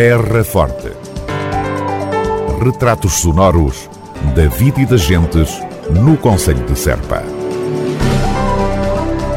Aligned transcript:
Terra 0.00 0.44
Forte. 0.44 0.92
Retratos 2.64 3.14
sonoros 3.14 3.90
da 4.32 4.46
vida 4.46 4.82
e 4.82 4.86
das 4.86 5.00
gentes 5.00 5.60
no 5.90 6.16
Conselho 6.16 6.64
de 6.66 6.78
Serpa. 6.78 7.20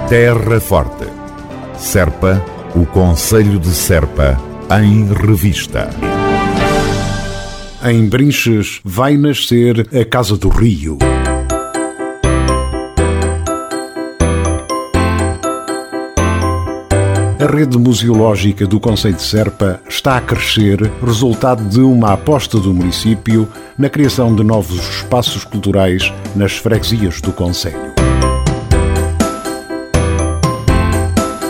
Terra 0.08 0.60
Forte. 0.60 1.08
Serpa, 1.80 2.46
o 2.76 2.86
Conselho 2.86 3.60
de 3.60 3.72
Serpa, 3.72 4.40
em 4.80 5.12
revista. 5.12 5.90
Em 7.84 8.08
Brinches 8.08 8.82
vai 8.86 9.18
nascer 9.18 9.90
a 10.00 10.06
Casa 10.06 10.38
do 10.38 10.50
Rio. 10.50 11.00
A 17.42 17.48
rede 17.48 17.76
museológica 17.76 18.68
do 18.68 18.80
Conselho 18.80 19.16
de 19.16 19.24
Serpa 19.24 19.82
está 19.90 20.16
a 20.16 20.22
crescer, 20.22 20.80
resultado 21.04 21.68
de 21.68 21.80
uma 21.80 22.14
aposta 22.14 22.60
do 22.60 22.72
município 22.72 23.48
na 23.76 23.90
criação 23.90 24.36
de 24.36 24.44
novos 24.44 24.78
espaços 24.98 25.44
culturais 25.44 26.14
nas 26.36 26.58
freguesias 26.58 27.20
do 27.20 27.34
Conselho. 27.34 27.96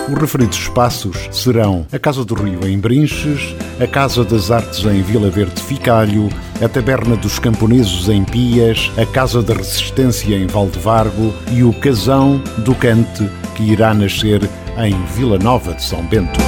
Os 0.10 0.18
referidos 0.18 0.60
espaços 0.60 1.28
serão 1.30 1.86
a 1.92 2.00
Casa 2.00 2.24
do 2.24 2.36
Rio 2.36 2.66
em 2.66 2.80
Brinches, 2.80 3.54
a 3.78 3.86
Casa 3.86 4.24
das 4.24 4.50
Artes 4.50 4.86
em 4.86 5.02
Vila 5.02 5.30
Verde 5.30 5.62
Ficalho, 5.62 6.30
a 6.64 6.70
Taberna 6.70 7.18
dos 7.18 7.38
Camponeses 7.38 8.08
em 8.08 8.24
Pias, 8.24 8.90
a 8.98 9.06
Casa 9.06 9.44
da 9.44 9.54
Resistência 9.54 10.36
em 10.38 10.48
Valdevargo 10.48 11.34
e 11.52 11.66
o 11.66 11.74
Casão 11.74 12.42
do 12.60 12.74
Cante, 12.76 13.30
que 13.56 13.64
irá 13.64 13.94
nascer 13.94 14.50
em 14.78 14.94
Vila 15.16 15.38
Nova 15.38 15.74
de 15.74 15.84
São 15.84 16.04
Bento. 16.04 16.40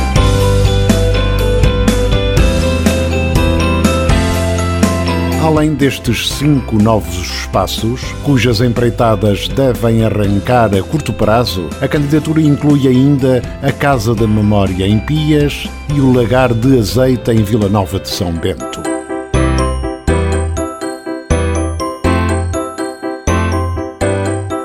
Além 5.43 5.73
destes 5.73 6.29
cinco 6.29 6.81
novos 6.81 7.17
espaços, 7.17 8.01
cujas 8.23 8.61
empreitadas 8.61 9.49
devem 9.49 10.05
arrancar 10.05 10.73
a 10.73 10.81
curto 10.81 11.11
prazo, 11.11 11.69
a 11.81 11.87
candidatura 11.87 12.39
inclui 12.39 12.87
ainda 12.87 13.41
a 13.61 13.71
Casa 13.71 14.15
da 14.15 14.25
Memória 14.25 14.87
em 14.87 14.99
Pias 14.99 15.67
e 15.93 15.99
o 15.99 16.13
Lagar 16.13 16.53
de 16.53 16.79
Azeite 16.79 17.31
em 17.31 17.43
Vila 17.43 17.67
Nova 17.67 17.99
de 17.99 18.07
São 18.07 18.31
Bento. 18.31 18.92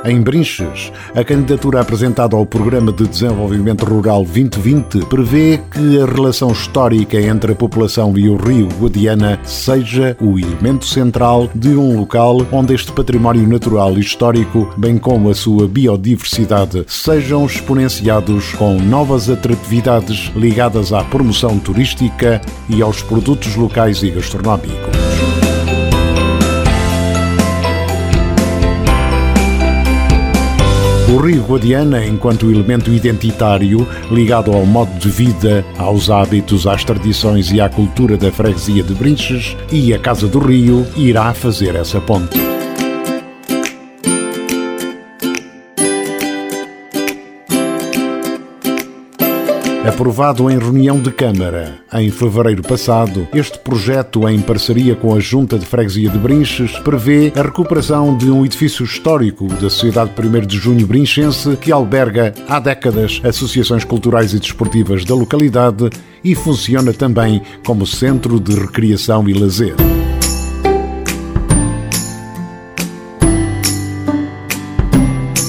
Em 0.08 0.22
Brinches, 0.22 0.90
a 1.14 1.22
candidatura 1.22 1.82
apresentada 1.82 2.34
ao 2.34 2.46
Programa 2.46 2.90
de 2.90 3.06
Desenvolvimento 3.06 3.84
Rural 3.84 4.24
2020 4.24 5.04
prevê 5.04 5.60
que 5.70 6.00
a 6.00 6.06
relação 6.06 6.50
histórica 6.50 7.20
entre 7.20 7.52
a 7.52 7.54
população 7.54 8.16
e 8.16 8.26
o 8.26 8.36
rio 8.36 8.68
Guadiana 8.80 9.38
seja 9.44 10.16
o 10.18 10.38
elemento 10.38 10.86
central 10.86 11.50
de 11.54 11.76
um 11.76 11.98
local 11.98 12.38
onde 12.50 12.72
este 12.74 12.90
património 12.90 13.46
natural 13.46 13.98
e 13.98 14.00
histórico, 14.00 14.72
bem 14.78 14.96
como 14.96 15.28
a 15.28 15.34
sua 15.34 15.68
biodiversidade, 15.68 16.84
sejam 16.86 17.44
exponenciados 17.44 18.54
com 18.54 18.80
novas 18.80 19.28
atratividades 19.28 20.32
ligadas 20.34 20.90
à 20.90 21.04
promoção 21.04 21.58
turística 21.58 22.40
e 22.66 22.80
aos 22.80 23.02
produtos 23.02 23.54
locais 23.56 24.02
e 24.02 24.08
gastronómicos. 24.10 25.07
O 31.10 31.16
Rio 31.16 31.42
Guadiana, 31.42 32.04
enquanto 32.04 32.50
elemento 32.50 32.92
identitário 32.92 33.88
ligado 34.10 34.52
ao 34.52 34.66
modo 34.66 34.92
de 34.98 35.08
vida, 35.08 35.64
aos 35.78 36.10
hábitos, 36.10 36.66
às 36.66 36.84
tradições 36.84 37.50
e 37.50 37.62
à 37.62 37.68
cultura 37.68 38.18
da 38.18 38.30
freguesia 38.30 38.82
de 38.82 38.92
Brinches 38.92 39.56
e 39.72 39.94
a 39.94 39.98
Casa 39.98 40.28
do 40.28 40.38
Rio, 40.38 40.86
irá 40.96 41.32
fazer 41.32 41.76
essa 41.76 41.98
ponte. 41.98 42.38
Aprovado 49.88 50.50
em 50.50 50.58
reunião 50.58 51.00
de 51.00 51.10
Câmara 51.10 51.80
em 51.94 52.10
fevereiro 52.10 52.62
passado, 52.62 53.26
este 53.32 53.58
projeto, 53.58 54.28
em 54.28 54.38
parceria 54.38 54.94
com 54.94 55.14
a 55.14 55.18
Junta 55.18 55.58
de 55.58 55.64
Freguesia 55.64 56.10
de 56.10 56.18
Brinches, 56.18 56.78
prevê 56.80 57.32
a 57.34 57.40
recuperação 57.40 58.14
de 58.14 58.30
um 58.30 58.44
edifício 58.44 58.84
histórico 58.84 59.48
da 59.48 59.70
Sociedade 59.70 60.12
1 60.14 60.46
de 60.46 60.58
Junho 60.58 60.86
Brinchense 60.86 61.56
que 61.56 61.72
alberga 61.72 62.34
há 62.46 62.60
décadas 62.60 63.22
associações 63.24 63.82
culturais 63.82 64.34
e 64.34 64.38
desportivas 64.38 65.06
da 65.06 65.14
localidade 65.14 65.88
e 66.22 66.34
funciona 66.34 66.92
também 66.92 67.40
como 67.64 67.86
centro 67.86 68.38
de 68.38 68.54
recreação 68.54 69.26
e 69.26 69.32
lazer. 69.32 69.74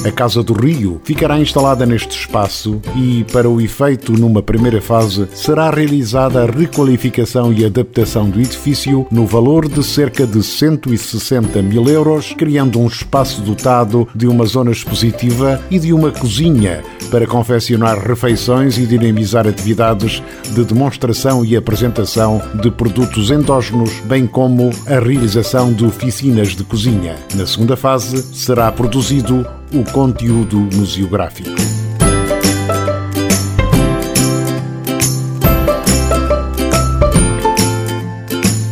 A 0.09 0.11
Casa 0.11 0.41
do 0.41 0.53
Rio 0.53 0.99
ficará 1.03 1.39
instalada 1.39 1.85
neste 1.85 2.17
espaço 2.17 2.81
e, 2.95 3.23
para 3.31 3.47
o 3.47 3.61
efeito 3.61 4.11
numa 4.13 4.41
primeira 4.41 4.81
fase, 4.81 5.27
será 5.35 5.69
realizada 5.69 6.41
a 6.41 6.45
requalificação 6.47 7.53
e 7.53 7.63
adaptação 7.63 8.27
do 8.27 8.39
edifício 8.39 9.05
no 9.11 9.27
valor 9.27 9.69
de 9.69 9.83
cerca 9.83 10.25
de 10.25 10.41
160 10.41 11.61
mil 11.61 11.87
euros, 11.87 12.33
criando 12.35 12.79
um 12.79 12.87
espaço 12.87 13.41
dotado 13.41 14.07
de 14.15 14.25
uma 14.25 14.47
zona 14.47 14.71
expositiva 14.71 15.61
e 15.69 15.77
de 15.77 15.93
uma 15.93 16.09
cozinha 16.09 16.83
para 17.11 17.27
confeccionar 17.27 17.99
refeições 17.99 18.79
e 18.79 18.87
dinamizar 18.87 19.47
atividades 19.47 20.23
de 20.55 20.63
demonstração 20.63 21.45
e 21.45 21.55
apresentação 21.55 22.41
de 22.55 22.71
produtos 22.71 23.29
endógenos, 23.29 23.91
bem 24.05 24.25
como 24.25 24.71
a 24.87 24.99
realização 24.99 25.71
de 25.71 25.85
oficinas 25.85 26.55
de 26.55 26.63
cozinha. 26.63 27.15
Na 27.35 27.45
segunda 27.45 27.77
fase, 27.77 28.23
será 28.33 28.71
produzido 28.71 29.45
o 29.71 29.83
conteúdo 29.91 30.57
museográfico. 30.57 31.49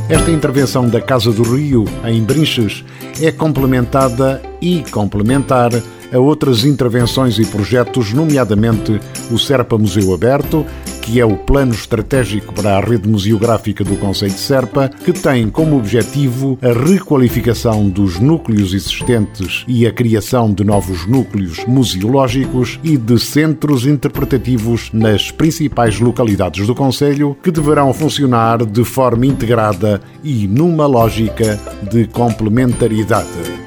Esta 0.10 0.32
intervenção 0.32 0.88
da 0.88 1.00
Casa 1.02 1.32
do 1.32 1.44
Rio, 1.44 1.86
em 2.06 2.24
Brinches, 2.24 2.84
é 3.22 3.32
complementada 3.32 4.42
e 4.62 4.84
complementar 4.90 5.72
a 6.12 6.18
outras 6.18 6.64
intervenções 6.64 7.38
e 7.38 7.46
projetos, 7.46 8.14
nomeadamente 8.14 9.00
o 9.30 9.38
Serpa 9.38 9.78
Museu 9.78 10.14
Aberto, 10.14 10.66
que 11.08 11.22
é 11.22 11.26
o 11.26 11.38
plano 11.38 11.74
estratégico 11.74 12.54
para 12.54 12.78
a 12.78 12.82
rede 12.82 13.08
museográfica 13.08 13.82
do 13.82 13.96
Conselho 13.96 14.34
de 14.34 14.40
Serpa, 14.40 14.90
que 14.90 15.14
tem 15.14 15.50
como 15.50 15.78
objetivo 15.78 16.60
a 16.62 16.74
requalificação 16.78 17.88
dos 17.88 18.20
núcleos 18.20 18.74
existentes 18.74 19.64
e 19.70 19.88
a 19.88 19.94
criação 19.94 20.52
de 20.52 20.66
novos 20.66 21.08
núcleos 21.08 21.66
museológicos 21.66 22.78
e 22.84 22.98
de 22.98 23.18
centros 23.22 23.86
interpretativos 23.86 24.90
nas 24.92 25.32
principais 25.32 25.98
localidades 25.98 26.68
do 26.68 26.76
Conselho, 26.76 27.38
que 27.42 27.52
deverão 27.52 27.94
funcionar 27.94 28.66
de 28.66 28.84
forma 28.84 29.26
integrada 29.26 30.02
e 30.22 30.46
numa 30.46 30.88
lógica 30.88 31.58
de 31.90 32.06
complementaridade. 32.08 33.67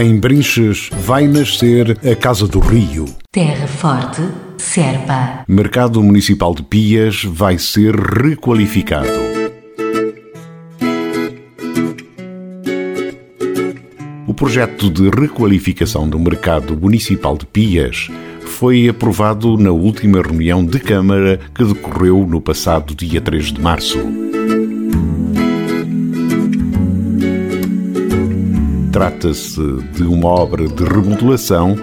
Em 0.00 0.18
Brinches 0.18 0.88
vai 1.02 1.28
nascer 1.28 1.98
a 2.10 2.16
Casa 2.16 2.48
do 2.48 2.58
Rio. 2.58 3.04
Terra 3.30 3.66
Forte, 3.66 4.22
Serpa. 4.56 5.44
Mercado 5.46 6.02
Municipal 6.02 6.54
de 6.54 6.62
Pias 6.62 7.22
vai 7.22 7.58
ser 7.58 7.94
requalificado. 7.94 9.10
O 14.26 14.32
projeto 14.32 14.88
de 14.88 15.10
requalificação 15.10 16.08
do 16.08 16.18
Mercado 16.18 16.74
Municipal 16.74 17.36
de 17.36 17.44
Pias 17.44 18.08
foi 18.40 18.88
aprovado 18.88 19.58
na 19.58 19.70
última 19.70 20.22
reunião 20.22 20.64
de 20.64 20.80
Câmara 20.80 21.38
que 21.54 21.62
decorreu 21.62 22.26
no 22.26 22.40
passado 22.40 22.94
dia 22.94 23.20
3 23.20 23.52
de 23.52 23.60
março. 23.60 23.98
Trata-se 29.00 29.62
de 29.94 30.02
uma 30.02 30.28
obra 30.28 30.68
de 30.68 30.84
remodelação 30.84 31.74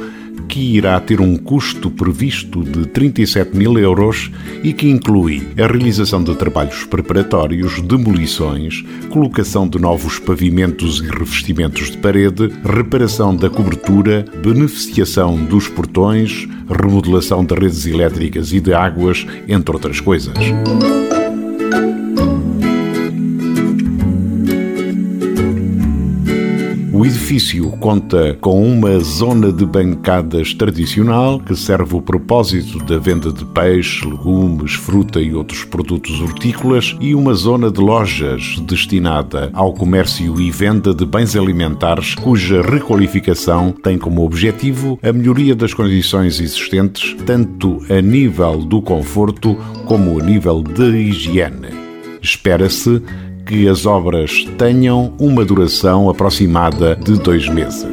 que 0.47 0.75
irá 0.77 0.99
ter 0.99 1.19
um 1.19 1.35
custo 1.35 1.89
previsto 1.89 2.63
de 2.63 2.85
37 2.85 3.57
mil 3.57 3.75
euros 3.79 4.29
e 4.63 4.71
que 4.71 4.87
inclui 4.87 5.47
a 5.57 5.65
realização 5.65 6.23
de 6.23 6.35
trabalhos 6.35 6.83
preparatórios, 6.83 7.81
demolições, 7.81 8.85
colocação 9.09 9.67
de 9.67 9.79
novos 9.79 10.19
pavimentos 10.19 10.99
e 10.99 11.07
revestimentos 11.07 11.89
de 11.89 11.97
parede, 11.97 12.51
reparação 12.63 13.35
da 13.35 13.49
cobertura, 13.49 14.23
beneficiação 14.43 15.43
dos 15.43 15.67
portões, 15.67 16.47
remodelação 16.69 17.43
de 17.43 17.55
redes 17.55 17.87
elétricas 17.87 18.53
e 18.53 18.59
de 18.59 18.75
águas, 18.75 19.25
entre 19.47 19.73
outras 19.73 19.99
coisas. 19.99 20.35
O 26.97 27.05
edifício 27.05 27.69
conta 27.73 28.35
com 28.41 28.67
uma 28.67 28.97
zona 28.97 29.53
de 29.53 29.63
bancadas 29.67 30.51
tradicional 30.55 31.39
que 31.39 31.55
serve 31.55 31.95
o 31.95 32.01
propósito 32.01 32.79
da 32.85 32.97
venda 32.97 33.31
de 33.31 33.45
peixe, 33.45 34.03
legumes, 34.03 34.73
fruta 34.73 35.21
e 35.21 35.31
outros 35.31 35.63
produtos 35.63 36.19
hortícolas 36.19 36.97
e 36.99 37.13
uma 37.13 37.35
zona 37.35 37.69
de 37.69 37.79
lojas 37.79 38.57
destinada 38.61 39.51
ao 39.53 39.75
comércio 39.75 40.41
e 40.41 40.49
venda 40.49 40.91
de 40.91 41.05
bens 41.05 41.35
alimentares 41.35 42.15
cuja 42.15 42.63
requalificação 42.63 43.71
tem 43.71 43.95
como 43.95 44.25
objetivo 44.25 44.97
a 45.03 45.13
melhoria 45.13 45.53
das 45.53 45.75
condições 45.75 46.39
existentes 46.39 47.15
tanto 47.27 47.79
a 47.91 48.01
nível 48.01 48.57
do 48.65 48.81
conforto 48.81 49.55
como 49.85 50.19
a 50.19 50.23
nível 50.23 50.63
de 50.63 50.97
higiene. 50.97 51.67
Espera-se 52.23 53.03
que 53.47 53.67
as 53.67 53.85
obras 53.85 54.44
tenham 54.57 55.13
uma 55.17 55.45
duração 55.45 56.09
aproximada 56.09 56.95
de 56.97 57.17
dois 57.17 57.47
meses. 57.47 57.88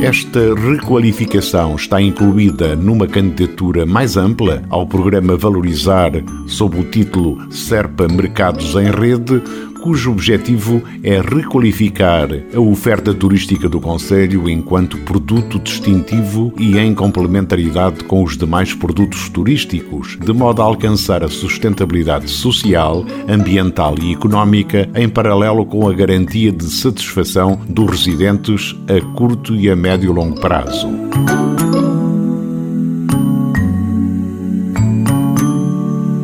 Esta 0.00 0.54
requalificação 0.54 1.74
está 1.74 2.00
incluída 2.00 2.74
numa 2.74 3.06
candidatura 3.06 3.84
mais 3.84 4.16
ampla 4.16 4.62
ao 4.70 4.86
programa 4.86 5.36
Valorizar, 5.36 6.12
sob 6.46 6.80
o 6.80 6.84
título 6.84 7.36
Serpa 7.52 8.08
Mercados 8.08 8.74
em 8.76 8.90
Rede, 8.90 9.42
cujo 9.80 10.12
objetivo 10.12 10.82
é 11.02 11.20
requalificar 11.20 12.28
a 12.54 12.60
oferta 12.60 13.12
turística 13.14 13.68
do 13.68 13.80
Conselho 13.80 14.48
enquanto 14.48 14.98
produto 14.98 15.58
distintivo 15.58 16.52
e 16.58 16.78
em 16.78 16.94
complementaridade 16.94 18.04
com 18.04 18.22
os 18.22 18.36
demais 18.36 18.74
produtos 18.74 19.28
turísticos, 19.28 20.18
de 20.20 20.32
modo 20.32 20.62
a 20.62 20.64
alcançar 20.64 21.24
a 21.24 21.28
sustentabilidade 21.28 22.30
social, 22.30 23.04
ambiental 23.28 23.94
e 24.00 24.12
económica 24.12 24.88
em 24.94 25.08
paralelo 25.08 25.64
com 25.64 25.88
a 25.88 25.92
garantia 25.92 26.52
de 26.52 26.64
satisfação 26.64 27.60
dos 27.68 27.90
residentes 27.90 28.76
a 28.88 29.00
curto 29.14 29.54
e 29.54 29.70
a 29.70 29.76
médio 29.76 30.10
e 30.10 30.14
longo 30.14 30.40
prazo. 30.40 30.88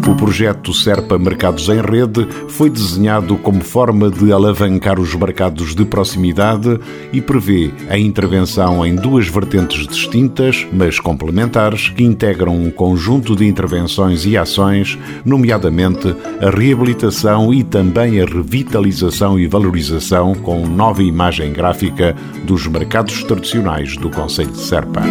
O 0.07 0.15
projeto 0.15 0.73
Serpa 0.73 1.19
Mercados 1.19 1.69
em 1.69 1.81
Rede 1.81 2.29
foi 2.49 2.71
desenhado 2.71 3.37
como 3.39 3.65
forma 3.65 4.09
de 4.09 4.33
alavancar 4.33 5.01
os 5.01 5.13
mercados 5.17 5.75
de 5.75 5.85
proximidade 5.85 6.79
e 7.13 7.21
prevê 7.21 7.73
a 7.89 7.99
intervenção 7.99 8.87
em 8.87 8.95
duas 8.95 9.27
vertentes 9.27 9.85
distintas, 9.85 10.65
mas 10.73 11.01
complementares, 11.01 11.89
que 11.89 12.05
integram 12.05 12.55
um 12.55 12.71
conjunto 12.71 13.35
de 13.35 13.47
intervenções 13.49 14.25
e 14.25 14.37
ações, 14.37 14.97
nomeadamente 15.25 16.15
a 16.41 16.51
reabilitação 16.51 17.53
e 17.53 17.65
também 17.65 18.21
a 18.21 18.25
revitalização 18.25 19.41
e 19.41 19.49
valorização 19.49 20.37
com 20.37 20.69
nova 20.69 21.03
imagem 21.03 21.53
gráfica 21.53 22.15
dos 22.45 22.65
mercados 22.69 23.25
tradicionais 23.25 23.97
do 23.97 24.09
Conselho 24.09 24.53
de 24.53 24.59
Serpa. 24.59 25.03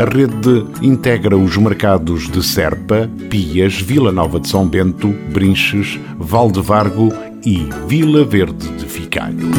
A 0.00 0.04
rede 0.04 0.64
integra 0.80 1.36
os 1.36 1.58
mercados 1.58 2.26
de 2.30 2.42
Serpa, 2.42 3.06
Pias, 3.28 3.78
Vila 3.78 4.10
Nova 4.10 4.40
de 4.40 4.48
São 4.48 4.66
Bento, 4.66 5.08
Brinches, 5.30 6.00
Valdevargo 6.16 7.12
e 7.44 7.68
Vila 7.86 8.24
Verde 8.24 8.66
de 8.78 8.86
Ficalho. 8.86 9.50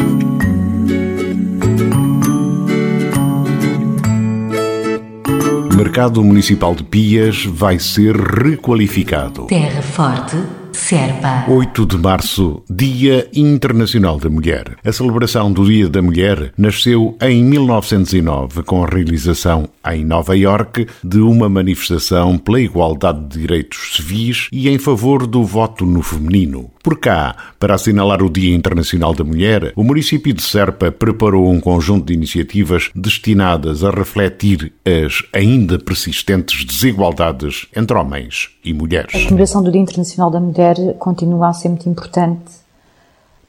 Mercado 5.76 6.24
Municipal 6.24 6.74
de 6.74 6.82
Pias 6.82 7.44
vai 7.44 7.78
ser 7.78 8.16
requalificado. 8.16 9.44
Terra 9.46 9.80
Forte 9.80 10.61
Serpa. 10.72 11.44
8 11.48 11.86
de 11.86 11.98
março, 11.98 12.62
Dia 12.68 13.28
Internacional 13.34 14.18
da 14.18 14.28
Mulher. 14.28 14.76
A 14.84 14.92
celebração 14.92 15.52
do 15.52 15.64
Dia 15.64 15.88
da 15.88 16.02
Mulher 16.02 16.52
nasceu 16.56 17.16
em 17.20 17.44
1909 17.44 18.62
com 18.62 18.84
a 18.84 18.86
realização 18.86 19.68
em 19.90 20.04
Nova 20.04 20.36
Iorque 20.36 20.86
de 21.02 21.18
uma 21.18 21.48
manifestação 21.48 22.38
pela 22.38 22.60
igualdade 22.60 23.20
de 23.28 23.40
direitos 23.40 23.94
civis 23.96 24.48
e 24.52 24.68
em 24.68 24.78
favor 24.78 25.26
do 25.26 25.44
voto 25.44 25.84
no 25.84 26.02
feminino. 26.02 26.70
Por 26.82 26.98
cá, 26.98 27.36
para 27.60 27.76
assinalar 27.76 28.22
o 28.22 28.28
Dia 28.28 28.52
Internacional 28.52 29.14
da 29.14 29.22
Mulher, 29.22 29.72
o 29.76 29.84
município 29.84 30.32
de 30.32 30.42
Serpa 30.42 30.90
preparou 30.90 31.48
um 31.48 31.60
conjunto 31.60 32.06
de 32.06 32.14
iniciativas 32.14 32.90
destinadas 32.92 33.84
a 33.84 33.90
refletir 33.90 34.72
as 34.84 35.22
ainda 35.32 35.78
persistentes 35.78 36.64
desigualdades 36.64 37.68
entre 37.76 37.96
homens 37.96 38.50
e 38.64 38.74
mulheres. 38.74 39.14
A 39.14 39.24
comemoração 39.24 39.62
do 39.62 39.70
Dia 39.70 39.80
Internacional 39.80 40.28
da 40.28 40.40
Mulher 40.40 40.74
continua 40.98 41.50
a 41.50 41.52
ser 41.52 41.68
muito 41.68 41.88
importante 41.88 42.61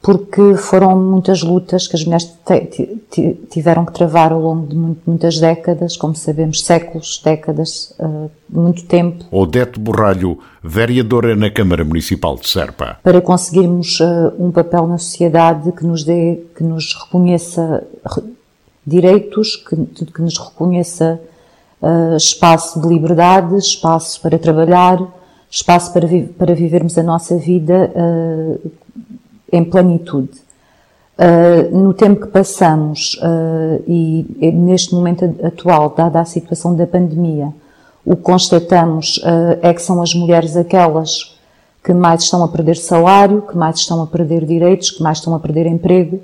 porque 0.03 0.57
foram 0.57 0.99
muitas 0.99 1.41
lutas 1.41 1.87
que 1.87 1.95
as 1.95 2.03
mulheres 2.03 2.29
tiveram 3.49 3.85
que 3.85 3.93
travar 3.93 4.33
ao 4.33 4.41
longo 4.41 4.67
de 4.67 4.75
muitas 5.07 5.39
décadas, 5.39 5.95
como 5.95 6.13
sabemos, 6.13 6.61
séculos, 6.65 7.21
décadas, 7.23 7.95
uh, 7.97 8.29
muito 8.49 8.83
tempo. 8.83 9.23
Odete 9.31 9.79
Borralho, 9.79 10.37
vereadora 10.61 11.37
na 11.37 11.49
Câmara 11.49 11.85
Municipal 11.85 12.35
de 12.35 12.49
Serpa. 12.49 12.97
Para 13.01 13.21
conseguirmos 13.21 14.01
uh, 14.01 14.33
um 14.37 14.51
papel 14.51 14.87
na 14.87 14.97
sociedade 14.97 15.71
que 15.71 15.85
nos 15.85 16.03
dê, 16.03 16.41
que 16.53 16.65
nos 16.65 16.93
reconheça 17.05 17.87
direitos, 18.85 19.55
que, 19.55 20.05
que 20.05 20.21
nos 20.21 20.37
reconheça 20.37 21.17
uh, 21.81 22.17
espaço 22.17 22.81
de 22.81 22.89
liberdade, 22.89 23.55
espaço 23.55 24.19
para 24.19 24.37
trabalhar, 24.37 24.99
espaço 25.49 25.93
para, 25.93 26.05
vi 26.05 26.23
para 26.23 26.53
vivermos 26.53 26.97
a 26.97 27.03
nossa 27.03 27.37
vida 27.37 27.89
em 29.53 29.63
plenitude. 29.63 30.43
Uh, 31.15 31.77
no 31.77 31.93
tempo 31.93 32.21
que 32.21 32.27
passamos 32.27 33.13
uh, 33.21 33.83
e 33.87 34.51
neste 34.51 34.95
momento 34.95 35.23
atual, 35.43 35.93
dada 35.95 36.19
a 36.19 36.25
situação 36.25 36.75
da 36.75 36.87
pandemia, 36.87 37.53
o 38.03 38.15
que 38.15 38.23
constatamos 38.23 39.17
uh, 39.17 39.59
é 39.61 39.71
que 39.75 39.81
são 39.81 40.01
as 40.01 40.15
mulheres 40.15 40.57
aquelas 40.57 41.39
que 41.83 41.93
mais 41.93 42.23
estão 42.23 42.43
a 42.43 42.47
perder 42.47 42.77
salário, 42.77 43.43
que 43.43 43.55
mais 43.55 43.77
estão 43.77 44.01
a 44.01 44.07
perder 44.07 44.43
direitos, 44.43 44.89
que 44.89 45.03
mais 45.03 45.19
estão 45.19 45.35
a 45.35 45.39
perder 45.39 45.67
emprego, 45.67 46.19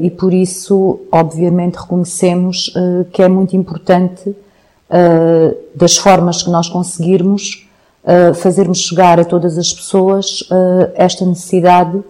e 0.00 0.10
por 0.10 0.32
isso, 0.32 1.00
obviamente, 1.10 1.76
reconhecemos 1.76 2.72
que 3.12 3.22
é 3.22 3.28
muito 3.28 3.56
importante, 3.56 4.34
das 5.74 5.96
formas 5.96 6.42
que 6.42 6.50
nós 6.50 6.68
conseguirmos, 6.68 7.66
fazermos 8.34 8.80
chegar 8.80 9.18
a 9.18 9.24
todas 9.24 9.56
as 9.56 9.72
pessoas 9.72 10.46
esta 10.94 11.24
necessidade 11.24 12.02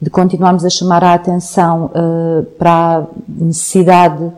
de 0.00 0.10
continuarmos 0.10 0.64
a 0.64 0.70
chamar 0.70 1.02
a 1.02 1.14
atenção 1.14 1.86
uh, 1.86 2.44
para 2.58 2.98
a 2.98 3.06
necessidade 3.28 4.30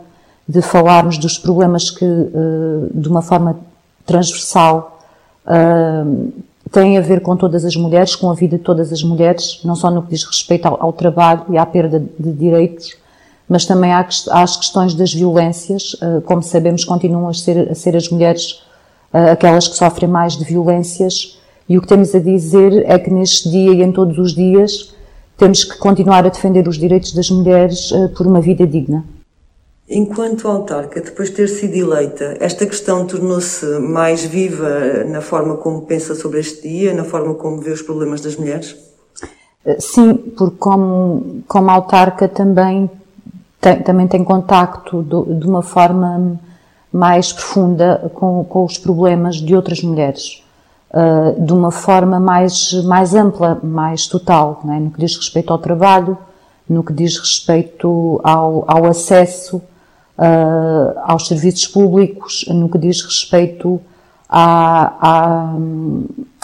de 0.47 0.61
falarmos 0.61 1.17
dos 1.17 1.37
problemas 1.37 1.91
que, 1.91 2.05
uh, 2.05 2.89
de 2.93 3.07
uma 3.09 3.21
forma 3.21 3.59
transversal, 4.05 4.99
uh, 5.45 6.31
têm 6.71 6.97
a 6.97 7.01
ver 7.01 7.21
com 7.21 7.35
todas 7.35 7.65
as 7.65 7.75
mulheres, 7.75 8.15
com 8.15 8.31
a 8.31 8.33
vida 8.33 8.57
de 8.57 8.63
todas 8.63 8.93
as 8.93 9.03
mulheres, 9.03 9.59
não 9.65 9.75
só 9.75 9.91
no 9.91 10.01
que 10.03 10.11
diz 10.11 10.23
respeito 10.23 10.65
ao, 10.65 10.81
ao 10.81 10.93
trabalho 10.93 11.43
e 11.49 11.57
à 11.57 11.65
perda 11.65 11.99
de 11.99 12.31
direitos, 12.31 12.95
mas 13.47 13.65
também 13.65 13.91
às 13.91 14.57
questões 14.57 14.93
das 14.93 15.11
violências. 15.11 15.95
Como 16.25 16.43
sabemos, 16.43 16.85
continuam 16.85 17.27
a 17.27 17.33
ser, 17.33 17.71
a 17.71 17.73
ser 17.73 17.95
as 17.95 18.07
mulheres 18.07 18.61
aquelas 19.11 19.67
que 19.67 19.75
sofrem 19.75 20.07
mais 20.07 20.37
de 20.37 20.45
violências. 20.45 21.39
E 21.67 21.75
o 21.75 21.81
que 21.81 21.87
temos 21.87 22.13
a 22.13 22.19
dizer 22.19 22.85
é 22.85 22.99
que 22.99 23.09
neste 23.09 23.49
dia 23.49 23.73
e 23.73 23.81
em 23.81 23.91
todos 23.91 24.19
os 24.19 24.35
dias 24.35 24.93
temos 25.39 25.63
que 25.63 25.77
continuar 25.77 26.25
a 26.25 26.29
defender 26.29 26.67
os 26.67 26.77
direitos 26.77 27.13
das 27.13 27.31
mulheres 27.31 27.91
uh, 27.91 28.09
por 28.09 28.27
uma 28.27 28.41
vida 28.41 28.67
digna. 28.67 29.03
Enquanto 29.89 30.47
autarca, 30.47 31.01
depois 31.01 31.29
de 31.29 31.37
ter 31.37 31.47
sido 31.47 31.73
eleita, 31.73 32.37
esta 32.39 32.63
questão 32.67 33.07
tornou-se 33.07 33.65
mais 33.79 34.23
viva 34.23 35.03
na 35.05 35.19
forma 35.19 35.57
como 35.57 35.81
pensa 35.81 36.13
sobre 36.13 36.41
este 36.41 36.67
dia, 36.67 36.93
na 36.93 37.03
forma 37.03 37.33
como 37.33 37.59
vê 37.59 37.71
os 37.71 37.81
problemas 37.81 38.21
das 38.21 38.35
mulheres? 38.35 38.75
Eh, 39.65 39.77
sim, 39.79 40.13
porque 40.13 40.57
como, 40.57 41.41
como 41.47 41.71
autarca 41.71 42.27
também 42.27 42.87
tem, 43.59 43.81
também 43.81 44.07
tem 44.07 44.23
contacto 44.23 45.01
do, 45.01 45.23
de 45.23 45.47
uma 45.47 45.63
forma 45.63 46.39
mais 46.93 47.33
profunda 47.33 48.11
com, 48.13 48.43
com 48.43 48.65
os 48.65 48.77
problemas 48.77 49.37
de 49.37 49.55
outras 49.55 49.81
mulheres. 49.81 50.43
Uh, 50.91 51.45
de 51.45 51.53
uma 51.53 51.69
forma 51.69 52.19
mais, 52.19 52.73
mais 52.85 53.13
ampla, 53.13 53.59
mais 53.61 54.07
total, 54.07 54.59
é? 54.65 54.79
no 54.79 54.89
que 54.89 54.99
diz 54.99 55.15
respeito 55.15 55.53
ao 55.53 55.59
trabalho, 55.59 56.17
no 56.67 56.83
que 56.83 56.91
diz 56.91 57.17
respeito 57.19 58.19
ao, 58.23 58.63
ao 58.67 58.85
acesso 58.85 59.61
uh, 60.19 60.99
aos 61.03 61.27
serviços 61.27 61.67
públicos, 61.67 62.45
no 62.47 62.69
que 62.69 62.77
diz 62.77 63.01
respeito 63.01 63.81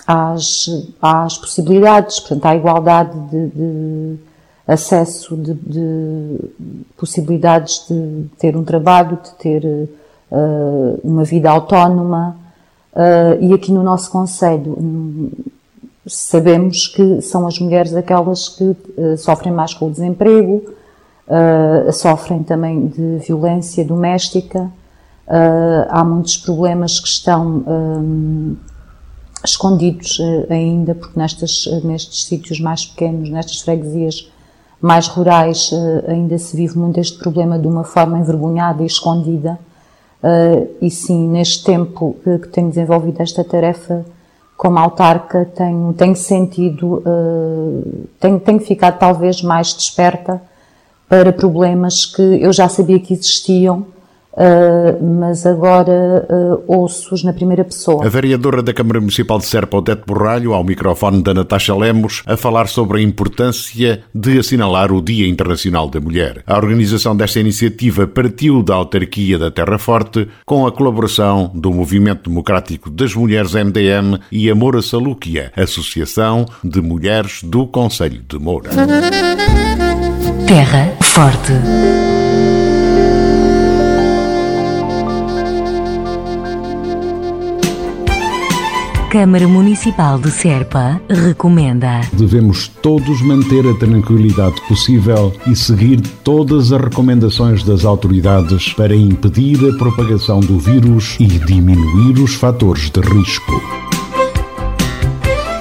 às, 0.07 0.69
às 1.01 1.37
possibilidades, 1.37 2.19
portanto, 2.19 2.45
à 2.45 2.55
igualdade 2.55 3.19
de, 3.29 3.47
de 3.47 4.17
acesso, 4.67 5.35
de, 5.35 5.53
de, 5.53 6.39
possibilidades 6.97 7.85
de 7.87 8.25
ter 8.39 8.57
um 8.57 8.63
trabalho, 8.63 9.19
de 9.23 9.31
ter 9.35 9.63
uh, 9.63 10.99
uma 11.03 11.23
vida 11.23 11.51
autónoma, 11.51 12.35
Uh, 12.95 13.43
e 13.43 13.53
aqui 13.53 13.73
no 13.73 13.83
nosso 13.83 14.09
Conselho 14.09 15.29
sabemos 16.07 16.87
que 16.87 17.21
são 17.21 17.45
as 17.45 17.59
mulheres 17.59 17.93
aquelas 17.93 18.47
que 18.47 18.63
uh, 18.63 19.17
sofrem 19.17 19.51
mais 19.51 19.73
com 19.73 19.87
o 19.87 19.91
desemprego, 19.91 20.63
uh, 21.27 21.91
sofrem 21.91 22.41
também 22.41 22.87
de 22.87 23.17
violência 23.17 23.83
doméstica, 23.83 24.71
há 25.89 26.03
muitos 26.03 26.37
problemas 26.37 26.99
que 26.99 27.07
estão 27.07 27.63
um, 27.65 28.55
escondidos 29.43 30.21
ainda, 30.51 30.93
porque 30.93 31.19
nestes, 31.19 31.65
nestes 31.83 32.25
sítios 32.25 32.59
mais 32.59 32.85
pequenos, 32.85 33.31
nestas 33.31 33.61
freguesias 33.61 34.31
mais 34.79 35.07
rurais, 35.07 35.71
ainda 36.07 36.37
se 36.37 36.55
vive 36.55 36.77
muito 36.77 36.99
este 36.99 37.17
problema 37.17 37.57
de 37.57 37.67
uma 37.67 37.83
forma 37.83 38.19
envergonhada 38.19 38.83
e 38.83 38.85
escondida 38.85 39.57
e 40.81 40.89
sim, 40.89 41.27
neste 41.27 41.63
tempo 41.63 42.15
que, 42.23 42.47
tenho 42.49 42.69
desenvolvido 42.69 43.21
esta 43.21 43.43
tarefa 43.43 44.05
como 44.57 44.79
autarca, 44.79 45.45
tenho, 45.53 45.93
tenho 45.93 46.15
sentido, 46.15 47.03
uh, 47.05 48.07
tenho, 48.19 48.39
tenho 48.39 48.59
ficado 48.59 48.97
talvez 48.97 49.41
mais 49.41 49.73
desperta 49.73 50.41
para 51.09 51.33
problemas 51.33 52.05
que 52.05 52.21
eu 52.21 52.51
já 52.53 52.67
sabia 52.69 52.99
que 52.99 53.13
existiam, 53.13 53.85
Uh, 54.35 55.01
mas 55.19 55.45
agora 55.45 56.27
uh, 56.29 56.63
ouço-os 56.67 57.23
na 57.23 57.31
primeira 57.31 57.63
pessoa. 57.63 58.05
A 58.05 58.09
vereadora 58.09 58.61
da 58.61 58.73
Câmara 58.73 58.99
Municipal 58.99 59.39
de 59.39 59.45
Serpa, 59.45 59.77
Odete 59.77 60.03
Borralho, 60.05 60.53
ao 60.53 60.63
microfone 60.63 61.23
da 61.23 61.33
Natasha 61.33 61.73
Lemos, 61.73 62.21
a 62.25 62.35
falar 62.35 62.67
sobre 62.67 62.99
a 62.99 63.01
importância 63.01 64.03
de 64.13 64.37
assinalar 64.37 64.91
o 64.91 65.01
Dia 65.01 65.27
Internacional 65.27 65.89
da 65.89 66.01
Mulher. 66.01 66.43
A 66.45 66.57
organização 66.57 67.15
desta 67.15 67.39
iniciativa 67.39 68.05
partiu 68.07 68.61
da 68.61 68.75
autarquia 68.75 69.39
da 69.39 69.49
Terra 69.49 69.77
Forte 69.77 70.27
com 70.45 70.67
a 70.67 70.71
colaboração 70.71 71.49
do 71.53 71.71
Movimento 71.71 72.29
Democrático 72.29 72.89
das 72.89 73.15
Mulheres 73.15 73.53
MDM 73.53 74.19
e 74.29 74.49
a 74.49 74.55
Moura 74.55 74.81
Salúquia, 74.81 75.53
Associação 75.55 76.45
de 76.61 76.81
Mulheres 76.81 77.41
do 77.41 77.65
Conselho 77.67 78.21
de 78.27 78.37
Moura. 78.37 78.71
Terra 80.45 80.93
Forte. 81.01 81.53
Câmara 89.15 89.47
Municipal 89.47 90.19
de 90.19 90.29
Serpa 90.29 90.99
recomenda. 91.09 92.01
Devemos 92.11 92.67
todos 92.67 93.21
manter 93.21 93.65
a 93.65 93.73
tranquilidade 93.73 94.59
possível 94.67 95.31
e 95.47 95.55
seguir 95.55 96.01
todas 96.21 96.73
as 96.73 96.81
recomendações 96.81 97.63
das 97.63 97.85
autoridades 97.85 98.73
para 98.73 98.93
impedir 98.93 99.57
a 99.69 99.77
propagação 99.77 100.41
do 100.41 100.59
vírus 100.59 101.15
e 101.17 101.27
diminuir 101.27 102.21
os 102.21 102.35
fatores 102.35 102.89
de 102.89 102.99
risco. 102.99 103.53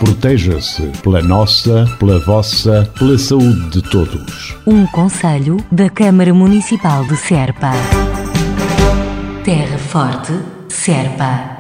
Proteja-se 0.01 0.91
pela 1.05 1.23
nossa, 1.23 1.89
pela 2.01 2.19
vossa, 2.27 2.91
pela 2.99 3.17
saúde 3.17 3.71
de 3.71 3.83
todos. 3.83 4.57
Um 4.67 4.85
conselho 4.89 5.59
da 5.71 5.89
Câmara 5.89 6.35
Municipal 6.35 7.05
de 7.05 7.17
Serpa. 7.17 7.71
Terra 9.45 9.79
Forte, 9.79 10.33
Serpa. 10.69 11.54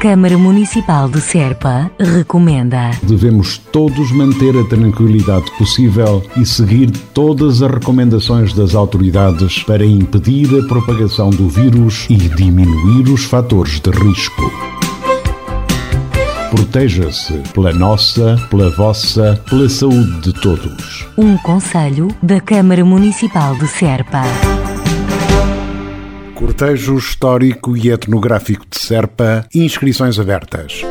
Câmara 0.00 0.36
Municipal 0.36 1.08
de 1.08 1.20
Serpa 1.22 1.90
recomenda. 1.98 2.90
Devemos 3.02 3.56
todos 3.56 4.12
manter 4.12 4.54
a 4.54 4.62
tranquilidade 4.64 5.50
possível 5.56 6.22
e 6.36 6.44
seguir 6.44 6.90
todas 7.14 7.62
as 7.62 7.70
recomendações 7.70 8.52
das 8.52 8.74
autoridades 8.74 9.62
para 9.62 9.84
impedir 9.86 10.48
a 10.58 10.68
propagação 10.68 11.30
do 11.30 11.48
vírus 11.48 12.06
e 12.10 12.16
diminuir 12.16 13.08
os 13.10 13.24
fatores 13.24 13.80
de 13.80 13.90
risco. 13.90 14.52
Proteja-se 16.50 17.42
pela 17.54 17.72
nossa, 17.72 18.36
pela 18.50 18.70
vossa, 18.76 19.42
pela 19.48 19.68
saúde 19.68 20.20
de 20.20 20.32
todos. 20.42 21.06
Um 21.16 21.38
conselho 21.38 22.08
da 22.22 22.38
Câmara 22.38 22.84
Municipal 22.84 23.56
de 23.56 23.66
Serpa. 23.66 24.22
Cortejo 26.36 26.98
Histórico 26.98 27.74
e 27.74 27.90
Etnográfico 27.90 28.66
de 28.70 28.78
Serpa, 28.78 29.46
inscrições 29.54 30.18
abertas. 30.18 30.82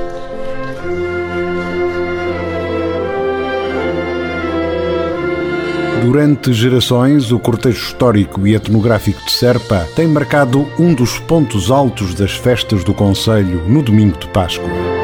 Durante 6.02 6.52
gerações, 6.52 7.32
o 7.32 7.38
cortejo 7.38 7.78
histórico 7.78 8.48
e 8.48 8.56
etnográfico 8.56 9.24
de 9.24 9.32
Serpa 9.32 9.88
tem 9.96 10.08
marcado 10.08 10.68
um 10.80 10.96
dos 10.96 11.20
pontos 11.20 11.70
altos 11.70 12.16
das 12.16 12.32
festas 12.32 12.84
do 12.84 12.96
Conselho 12.96 13.70
no 13.70 13.84
domingo 13.84 14.18
de 14.18 14.28
Páscoa. 14.30 14.95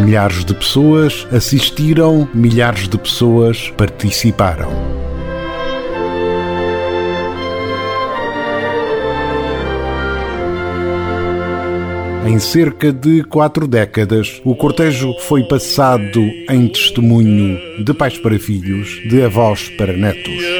Milhares 0.00 0.44
de 0.44 0.54
pessoas 0.54 1.26
assistiram, 1.32 2.28
milhares 2.34 2.88
de 2.88 2.98
pessoas 2.98 3.70
participaram. 3.76 4.70
Em 12.26 12.38
cerca 12.38 12.92
de 12.92 13.22
quatro 13.22 13.66
décadas, 13.66 14.40
o 14.44 14.54
cortejo 14.54 15.14
foi 15.20 15.44
passado 15.44 16.20
em 16.50 16.68
testemunho 16.68 17.56
de 17.84 17.94
pais 17.94 18.18
para 18.18 18.38
filhos, 18.38 19.00
de 19.08 19.22
avós 19.22 19.68
para 19.70 19.92
netos. 19.92 20.55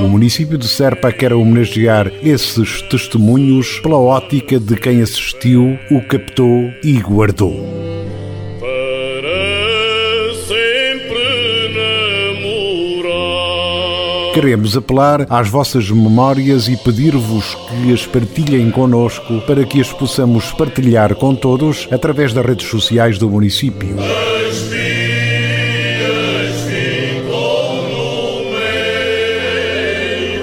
O 0.00 0.06
município 0.06 0.56
de 0.56 0.68
Serpa 0.68 1.10
quer 1.10 1.32
homenagear 1.32 2.12
esses 2.22 2.82
testemunhos 2.82 3.80
pela 3.80 3.98
ótica 3.98 4.60
de 4.60 4.76
quem 4.76 5.02
assistiu, 5.02 5.76
o 5.90 6.00
captou 6.02 6.72
e 6.84 7.00
guardou. 7.00 7.66
Queremos 14.32 14.76
apelar 14.76 15.26
às 15.28 15.48
vossas 15.48 15.90
memórias 15.90 16.68
e 16.68 16.76
pedir-vos 16.76 17.56
que 17.56 17.92
as 17.92 18.06
partilhem 18.06 18.70
conosco 18.70 19.40
para 19.48 19.64
que 19.64 19.80
as 19.80 19.92
possamos 19.92 20.52
partilhar 20.52 21.16
com 21.16 21.34
todos 21.34 21.88
através 21.90 22.32
das 22.32 22.46
redes 22.46 22.68
sociais 22.68 23.18
do 23.18 23.28
município. 23.28 23.96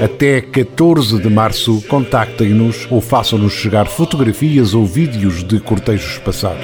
Até 0.06 0.40
14 0.40 1.20
de 1.20 1.30
março, 1.32 1.82
contactem-nos 1.88 2.86
ou 2.92 3.02
façam-nos 3.02 3.54
chegar 3.54 3.88
fotografias 3.88 4.76
ou 4.76 4.86
vídeos 4.86 5.44
de 5.44 5.60
cortejos 5.60 6.20
passados. 6.20 6.64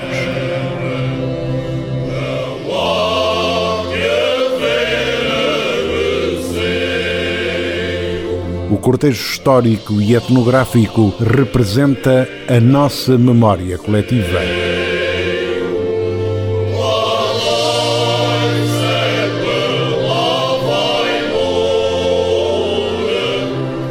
O 8.69 8.77
cortejo 8.77 9.19
histórico 9.19 9.99
e 9.99 10.13
etnográfico 10.13 11.11
representa 11.19 12.29
a 12.47 12.59
nossa 12.59 13.17
memória 13.17 13.75
coletiva. 13.79 14.60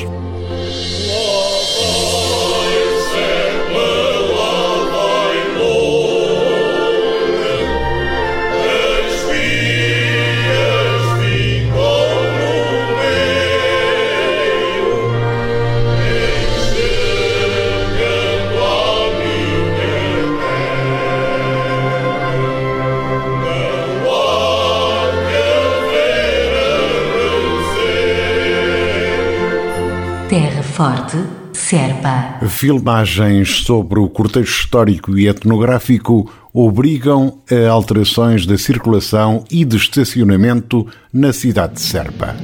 Terra 30.33 30.63
Forte, 30.63 31.19
Serpa. 31.53 32.39
Filmagens 32.49 33.59
sobre 33.67 34.01
o 34.01 34.09
cortejo 34.09 34.51
histórico 34.51 35.19
e 35.19 35.29
etnográfico 35.29 36.33
obrigam 36.55 37.43
a 37.51 37.69
alterações 37.69 38.47
da 38.47 38.57
circulação 38.57 39.45
e 39.51 39.63
de 39.63 39.77
estacionamento 39.77 40.87
na 41.13 41.35
cidade 41.35 41.75
de 41.75 41.83
Serpa. 41.83 42.35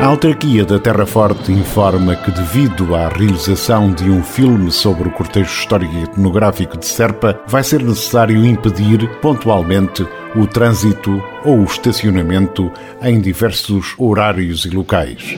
A 0.00 0.06
autarquia 0.06 0.64
da 0.64 0.78
Terra 0.78 1.04
Forte 1.04 1.50
informa 1.50 2.14
que, 2.14 2.30
devido 2.30 2.94
à 2.94 3.08
realização 3.08 3.92
de 3.92 4.08
um 4.08 4.22
filme 4.22 4.70
sobre 4.70 5.08
o 5.08 5.10
cortejo 5.10 5.50
histórico 5.50 5.92
e 5.92 6.04
etnográfico 6.04 6.78
de 6.78 6.86
Serpa, 6.86 7.40
vai 7.48 7.64
ser 7.64 7.82
necessário 7.82 8.44
impedir 8.44 9.08
pontualmente 9.20 10.06
o 10.36 10.46
trânsito 10.46 11.20
ou 11.44 11.58
o 11.58 11.64
estacionamento 11.64 12.70
em 13.02 13.20
diversos 13.20 13.96
horários 13.98 14.64
e 14.64 14.70
locais. 14.70 15.36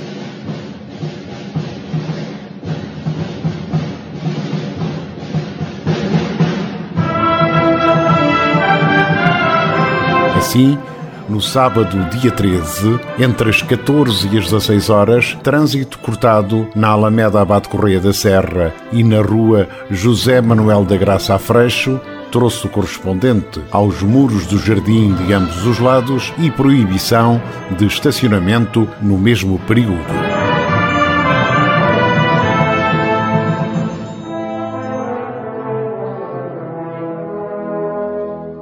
Assim, 10.37 10.79
no 11.31 11.41
sábado, 11.41 11.97
dia 12.11 12.33
13, 12.33 12.99
entre 13.19 13.49
as 13.49 13.63
14 13.63 14.29
e 14.33 14.39
as 14.39 14.45
16 14.47 14.91
horas, 14.91 15.39
trânsito 15.43 15.99
cortado 16.01 16.69
na 16.75 16.89
Alameda 16.89 17.41
Abade 17.41 17.69
Correia 17.69 18.01
da 18.01 18.13
Serra 18.13 18.75
e 18.93 19.05
na 19.05 19.23
rua 19.23 19.69
José 19.91 20.41
Manuel 20.41 20.85
da 20.85 20.97
Graça 20.97 21.39
Freixo, 21.39 22.01
troço 22.33 22.69
correspondente 22.69 23.61
aos 23.71 24.03
muros 24.03 24.47
do 24.47 24.59
jardim 24.59 25.15
de 25.15 25.33
ambos 25.33 25.65
os 25.65 25.79
lados 25.79 26.33
e 26.39 26.51
proibição 26.51 27.41
de 27.77 27.87
estacionamento 27.87 28.89
no 29.01 29.17
mesmo 29.17 29.59
período. 29.61 30.30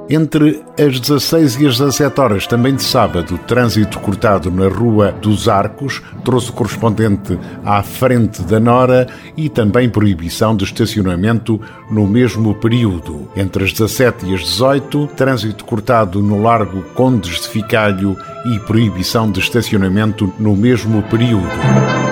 Entre 0.09 0.63
as 0.75 0.99
16 0.99 1.61
e 1.61 1.67
as 1.67 1.77
17 1.77 2.19
horas, 2.19 2.47
também 2.47 2.73
de 2.73 2.81
sábado, 2.81 3.37
trânsito 3.45 3.99
cortado 3.99 4.49
na 4.49 4.67
Rua 4.67 5.11
dos 5.11 5.47
Arcos, 5.47 6.01
troço 6.25 6.51
correspondente 6.51 7.37
à 7.63 7.83
frente 7.83 8.41
da 8.41 8.59
Nora 8.59 9.07
e 9.37 9.49
também 9.49 9.87
proibição 9.87 10.57
de 10.57 10.63
estacionamento 10.63 11.61
no 11.91 12.07
mesmo 12.07 12.55
período. 12.55 13.29
Entre 13.35 13.63
as 13.63 13.71
17 13.71 14.25
e 14.25 14.33
as 14.33 14.41
18, 14.41 15.07
trânsito 15.15 15.63
cortado 15.63 16.23
no 16.23 16.41
Largo 16.41 16.81
Condes 16.95 17.41
de 17.41 17.47
Ficalho 17.47 18.17
e 18.51 18.59
proibição 18.61 19.31
de 19.31 19.39
estacionamento 19.39 20.33
no 20.39 20.55
mesmo 20.55 21.03
período. 21.03 22.08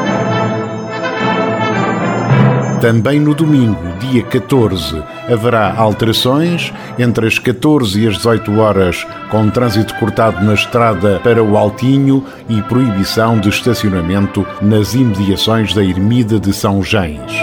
Também 2.81 3.19
no 3.19 3.33
domingo, 3.33 3.81
dia 3.99 4.21
14, 4.21 5.03
haverá 5.27 5.73
alterações 5.75 6.71
entre 6.99 7.25
as 7.25 7.39
14 7.39 7.99
e 7.99 8.07
as 8.07 8.17
18 8.17 8.59
horas, 8.59 9.03
com 9.31 9.49
trânsito 9.49 9.95
cortado 9.95 10.45
na 10.45 10.53
estrada 10.53 11.19
para 11.23 11.43
o 11.43 11.57
Altinho 11.57 12.23
e 12.47 12.61
proibição 12.61 13.39
de 13.39 13.49
estacionamento 13.49 14.45
nas 14.61 14.93
imediações 14.93 15.73
da 15.73 15.83
Ermida 15.83 16.39
de 16.39 16.53
São 16.53 16.83
Gens. 16.83 17.33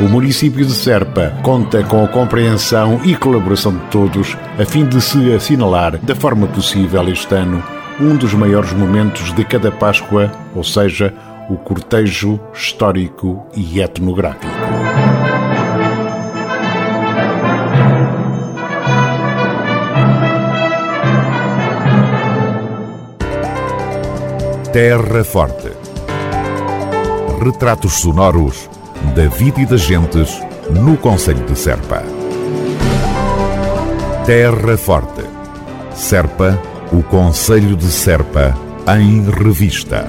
O 0.00 0.08
município 0.08 0.64
de 0.64 0.72
Serpa 0.72 1.34
conta 1.42 1.82
com 1.82 2.02
a 2.02 2.08
compreensão 2.08 3.00
e 3.04 3.14
colaboração 3.14 3.72
de 3.72 3.84
todos 3.90 4.34
a 4.58 4.64
fim 4.64 4.86
de 4.86 4.98
se 4.98 5.30
assinalar 5.34 5.98
da 5.98 6.14
forma 6.14 6.46
possível 6.46 7.06
este 7.08 7.34
ano 7.34 7.62
um 8.00 8.16
dos 8.16 8.32
maiores 8.34 8.72
momentos 8.72 9.32
de 9.34 9.44
cada 9.44 9.72
Páscoa, 9.72 10.30
ou 10.54 10.62
seja, 10.62 11.12
o 11.50 11.56
cortejo 11.56 12.38
histórico 12.52 13.46
e 13.54 13.80
etnográfico. 13.80 14.46
Terra 24.72 25.24
Forte. 25.24 25.72
Retratos 27.42 27.94
sonoros 27.94 28.68
da 29.16 29.26
vida 29.28 29.60
e 29.62 29.66
das 29.66 29.80
gentes 29.80 30.40
no 30.70 30.96
Conselho 30.98 31.44
de 31.46 31.58
Serpa. 31.58 32.02
Terra 34.26 34.76
Forte. 34.76 35.24
Serpa 35.94 36.60
o 36.92 37.02
Conselho 37.02 37.76
de 37.76 37.86
Serpa, 37.86 38.54
em 38.86 39.28
revista. 39.30 40.06